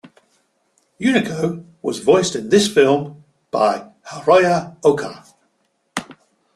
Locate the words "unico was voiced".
0.99-2.35